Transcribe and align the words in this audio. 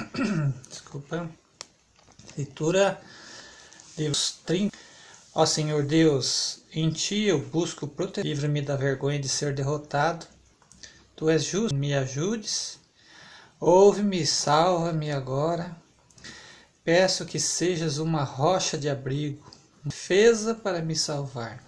Desculpa. 0.68 1.30
Leitura, 2.36 3.00
livros 3.98 4.40
30. 4.46 4.76
Ó 5.34 5.46
Senhor 5.46 5.84
Deus, 5.84 6.62
em 6.72 6.90
Ti 6.90 7.24
eu 7.24 7.38
busco 7.38 7.86
proteger. 7.86 8.24
Livre-me 8.24 8.62
da 8.62 8.76
vergonha 8.76 9.18
de 9.18 9.28
ser 9.28 9.54
derrotado. 9.54 10.26
Tu 11.14 11.28
és 11.28 11.44
justo, 11.44 11.74
me 11.74 11.94
ajudes. 11.94 12.78
Ouve-me 13.60 14.26
salva-me 14.26 15.10
agora. 15.10 15.76
Peço 16.82 17.26
que 17.26 17.38
sejas 17.38 17.98
uma 17.98 18.24
rocha 18.24 18.78
de 18.78 18.88
abrigo, 18.88 19.44
uma 19.82 19.90
defesa 19.90 20.54
para 20.54 20.80
me 20.80 20.96
salvar. 20.96 21.62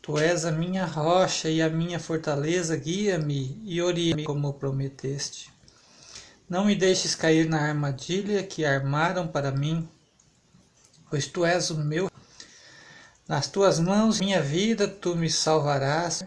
Tu 0.00 0.18
és 0.18 0.46
a 0.46 0.50
minha 0.50 0.86
rocha 0.86 1.50
e 1.50 1.60
a 1.60 1.68
minha 1.68 2.00
fortaleza, 2.00 2.74
guia-me 2.74 3.60
e 3.64 3.82
orienta-me 3.82 4.24
como 4.24 4.54
prometeste. 4.54 5.52
Não 6.50 6.64
me 6.64 6.74
deixes 6.74 7.14
cair 7.14 7.48
na 7.48 7.60
armadilha 7.60 8.42
que 8.42 8.64
armaram 8.64 9.28
para 9.28 9.52
mim, 9.52 9.88
pois 11.08 11.28
tu 11.28 11.44
és 11.44 11.70
o 11.70 11.76
meu. 11.76 12.10
Nas 13.28 13.46
tuas 13.46 13.78
mãos, 13.78 14.18
minha 14.18 14.42
vida, 14.42 14.88
tu 14.88 15.14
me 15.14 15.30
salvarás, 15.30 16.24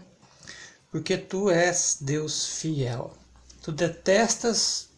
porque 0.90 1.18
tu 1.18 1.50
és 1.50 1.98
Deus 2.00 2.46
fiel. 2.46 3.12
Tu 3.62 3.70
detestas 3.70 4.88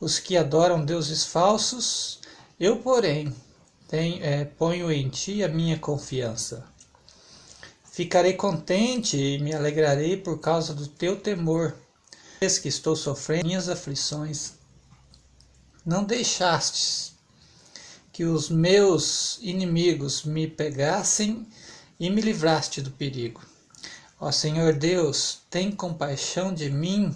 os 0.00 0.18
que 0.18 0.36
adoram 0.36 0.84
deuses 0.84 1.26
falsos, 1.26 2.18
eu, 2.58 2.78
porém, 2.78 3.32
tenho, 3.86 4.20
é, 4.24 4.44
ponho 4.44 4.90
em 4.90 5.08
ti 5.08 5.44
a 5.44 5.48
minha 5.48 5.78
confiança. 5.78 6.66
Ficarei 7.84 8.32
contente 8.32 9.16
e 9.16 9.38
me 9.38 9.54
alegrarei 9.54 10.16
por 10.16 10.40
causa 10.40 10.74
do 10.74 10.88
teu 10.88 11.20
temor, 11.20 11.72
vez 12.40 12.58
que 12.58 12.66
estou 12.66 12.96
sofrendo 12.96 13.46
minhas 13.46 13.68
aflições. 13.68 14.60
Não 15.84 16.04
deixastes 16.04 17.14
que 18.12 18.24
os 18.24 18.48
meus 18.48 19.38
inimigos 19.42 20.22
me 20.22 20.46
pegassem 20.46 21.44
e 21.98 22.08
me 22.08 22.20
livraste 22.20 22.80
do 22.80 22.92
perigo. 22.92 23.40
Ó 24.20 24.30
Senhor 24.30 24.74
Deus, 24.74 25.40
tem 25.50 25.72
compaixão 25.72 26.54
de 26.54 26.70
mim, 26.70 27.12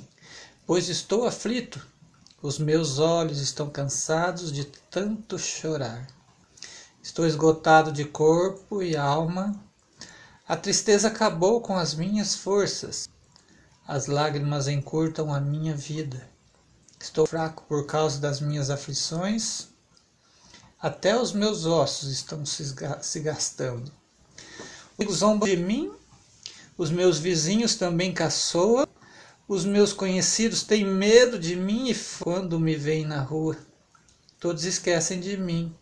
pois 0.66 0.88
estou 0.88 1.26
aflito. 1.26 1.86
Os 2.42 2.58
meus 2.58 2.98
olhos 2.98 3.40
estão 3.40 3.70
cansados 3.70 4.50
de 4.50 4.64
tanto 4.64 5.38
chorar. 5.38 6.04
Estou 7.00 7.24
esgotado 7.24 7.92
de 7.92 8.04
corpo 8.04 8.82
e 8.82 8.96
alma. 8.96 9.54
A 10.48 10.56
tristeza 10.56 11.06
acabou 11.06 11.60
com 11.60 11.76
as 11.76 11.94
minhas 11.94 12.34
forças. 12.34 13.08
As 13.86 14.08
lágrimas 14.08 14.66
encurtam 14.66 15.32
a 15.32 15.40
minha 15.40 15.72
vida. 15.76 16.28
Estou 17.06 17.24
fraco 17.24 17.62
por 17.68 17.86
causa 17.86 18.18
das 18.18 18.40
minhas 18.40 18.68
aflições. 18.68 19.68
Até 20.78 21.16
os 21.18 21.32
meus 21.32 21.64
ossos 21.64 22.10
estão 22.10 22.44
se 22.44 23.20
gastando. 23.20 23.92
Os 24.98 25.18
zombam 25.18 25.48
de 25.48 25.56
mim, 25.56 25.92
os 26.76 26.90
meus 26.90 27.18
vizinhos 27.18 27.76
também 27.76 28.12
caçoam. 28.12 28.88
Os 29.46 29.64
meus 29.64 29.92
conhecidos 29.92 30.64
têm 30.64 30.84
medo 30.84 31.38
de 31.38 31.54
mim 31.54 31.88
e 31.90 31.96
quando 32.18 32.58
me 32.58 32.74
veem 32.74 33.06
na 33.06 33.20
rua, 33.20 33.56
todos 34.40 34.64
esquecem 34.64 35.20
de 35.20 35.36
mim, 35.36 35.72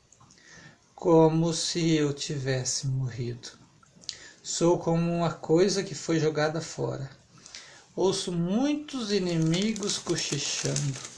como 0.95 1.55
se 1.55 1.93
eu 1.93 2.13
tivesse 2.13 2.87
morrido. 2.87 3.49
Sou 4.43 4.79
como 4.79 5.11
uma 5.11 5.33
coisa 5.33 5.83
que 5.83 5.95
foi 5.95 6.21
jogada 6.21 6.61
fora. 6.61 7.11
Ouço 7.97 8.31
muitos 8.31 9.11
inimigos 9.11 9.97
cochichando. 9.97 11.14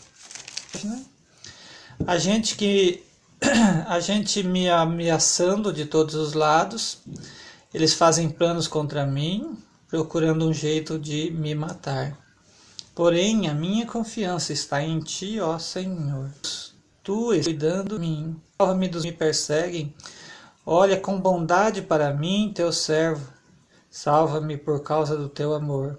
A 2.07 2.19
gente 2.19 2.57
que 2.57 3.03
a 3.87 4.01
gente 4.01 4.43
me 4.43 4.69
ameaçando 4.69 5.73
de 5.73 5.85
todos 5.85 6.15
os 6.15 6.33
lados, 6.33 6.99
eles 7.73 7.95
fazem 7.95 8.29
planos 8.29 8.67
contra 8.67 9.07
mim, 9.07 9.57
procurando 9.89 10.49
um 10.49 10.53
jeito 10.53 10.99
de 10.99 11.31
me 11.31 11.55
matar. 11.55 12.19
Porém, 12.95 13.49
a 13.49 13.55
minha 13.55 13.87
confiança 13.87 14.53
está 14.53 14.83
em 14.83 15.01
ti, 15.01 15.39
ó 15.39 15.59
Senhor. 15.59 16.31
Tu 17.03 17.35
estás 17.35 17.47
cuidando 17.47 17.95
de 17.97 18.01
mim. 18.01 18.41
Salva-me 18.59 18.89
dos 18.89 19.03
que 19.03 19.11
me 19.11 19.17
perseguem. 19.17 19.95
Olha 20.65 20.99
com 20.99 21.21
bondade 21.21 21.83
para 21.83 22.13
mim, 22.13 22.53
teu 22.55 22.73
servo. 22.73 23.31
Salva-me 23.91 24.57
por 24.57 24.83
causa 24.83 25.17
do 25.17 25.29
teu 25.29 25.55
amor. 25.55 25.99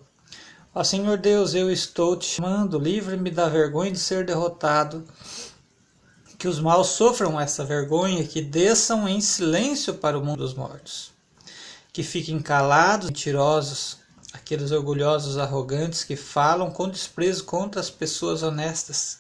Ó 0.80 0.84
Senhor 0.84 1.18
Deus, 1.18 1.56
eu 1.56 1.72
estou 1.72 2.16
te 2.16 2.28
chamando. 2.28 2.78
Livre-me 2.78 3.32
da 3.32 3.50
vergonha 3.50 3.92
de 3.92 3.98
ser 3.98 4.24
derrotado. 4.24 5.04
Que 6.38 6.48
os 6.48 6.60
maus 6.60 6.90
sofram 6.90 7.42
essa 7.42 7.66
vergonha, 7.66 8.24
que 8.24 8.44
desçam 8.44 9.10
em 9.10 9.20
silêncio 9.20 9.96
para 9.96 10.20
o 10.20 10.24
mundo 10.24 10.38
dos 10.38 10.54
mortos. 10.54 11.12
Que 11.92 12.04
fiquem 12.04 12.40
calados, 12.40 13.08
mentirosos, 13.08 13.98
aqueles 14.32 14.70
orgulhosos 14.70 15.40
arrogantes 15.40 16.04
que 16.04 16.16
falam 16.16 16.70
com 16.70 16.88
desprezo 16.88 17.44
contra 17.46 17.82
as 17.82 17.90
pessoas 17.90 18.44
honestas. 18.44 19.18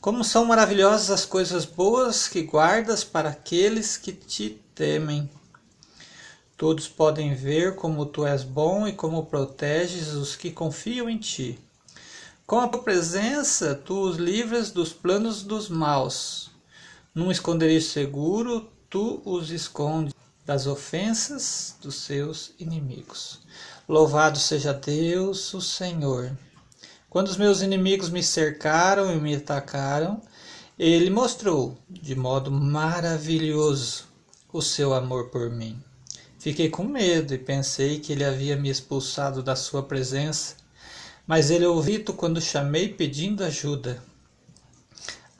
Como 0.00 0.22
são 0.22 0.44
maravilhosas 0.44 1.10
as 1.10 1.24
coisas 1.24 1.64
boas 1.64 2.28
que 2.28 2.42
guardas 2.42 3.02
para 3.02 3.30
aqueles 3.30 3.96
que 3.96 4.12
te 4.12 4.50
temem. 4.72 5.28
Todos 6.60 6.86
podem 6.86 7.34
ver 7.34 7.74
como 7.74 8.04
tu 8.04 8.26
és 8.26 8.44
bom 8.44 8.86
e 8.86 8.92
como 8.92 9.24
proteges 9.24 10.08
os 10.08 10.36
que 10.36 10.50
confiam 10.50 11.08
em 11.08 11.16
ti. 11.16 11.58
Com 12.46 12.60
a 12.60 12.68
tua 12.68 12.82
presença, 12.82 13.74
tu 13.74 13.98
os 13.98 14.18
livras 14.18 14.70
dos 14.70 14.92
planos 14.92 15.42
dos 15.42 15.70
maus. 15.70 16.50
Num 17.14 17.30
esconderijo 17.30 17.88
seguro, 17.88 18.68
tu 18.90 19.22
os 19.24 19.48
escondes 19.50 20.12
das 20.44 20.66
ofensas 20.66 21.76
dos 21.80 21.94
seus 21.94 22.52
inimigos. 22.60 23.40
Louvado 23.88 24.38
seja 24.38 24.74
Deus, 24.74 25.54
o 25.54 25.62
Senhor. 25.62 26.30
Quando 27.08 27.28
os 27.28 27.38
meus 27.38 27.62
inimigos 27.62 28.10
me 28.10 28.22
cercaram 28.22 29.10
e 29.10 29.18
me 29.18 29.34
atacaram, 29.34 30.20
ele 30.78 31.08
mostrou 31.08 31.78
de 31.88 32.14
modo 32.14 32.50
maravilhoso 32.50 34.04
o 34.52 34.60
seu 34.60 34.92
amor 34.92 35.30
por 35.30 35.48
mim. 35.48 35.82
Fiquei 36.40 36.68
com 36.68 36.82
medo 36.82 37.32
e 37.32 37.38
pensei 37.38 38.00
que 38.00 38.12
ele 38.12 38.24
havia 38.24 38.56
me 38.56 38.68
expulsado 38.68 39.44
da 39.44 39.54
sua 39.54 39.84
presença, 39.84 40.56
mas 41.24 41.50
ele 41.50 41.66
ouviu 41.66 42.02
quando 42.16 42.40
chamei 42.40 42.88
pedindo 42.88 43.44
ajuda. 43.44 44.02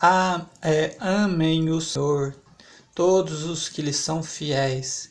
Ah, 0.00 0.46
é, 0.62 0.96
amem 1.00 1.70
o 1.70 1.80
Senhor, 1.80 2.36
todos 2.94 3.42
os 3.42 3.68
que 3.68 3.82
lhe 3.82 3.92
são 3.92 4.22
fiéis 4.22 5.10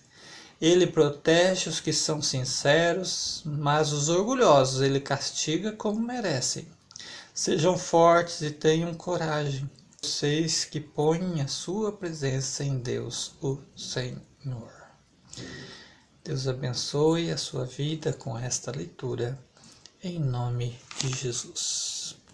ele 0.61 0.85
protege 0.85 1.69
os 1.69 1.79
que 1.79 1.93
são 1.93 2.21
sinceros, 2.21 3.41
mas 3.45 3.93
os 3.93 4.09
orgulhosos 4.09 4.81
ele 4.81 4.99
castiga 4.99 5.71
como 5.71 6.01
merecem. 6.01 6.67
Sejam 7.33 7.77
fortes 7.77 8.41
e 8.41 8.51
tenham 8.51 8.93
coragem, 8.93 9.69
vocês 10.01 10.65
que 10.65 10.81
põem 10.81 11.39
a 11.39 11.47
sua 11.47 11.93
presença 11.93 12.63
em 12.63 12.77
Deus, 12.77 13.31
o 13.41 13.57
Senhor. 13.73 14.78
Deus 16.29 16.47
abençoe 16.47 17.31
a 17.31 17.37
sua 17.37 17.65
vida 17.65 18.13
com 18.13 18.37
esta 18.37 18.69
leitura, 18.69 19.35
em 20.03 20.19
nome 20.19 20.77
de 20.99 21.09
Jesus. 21.09 21.98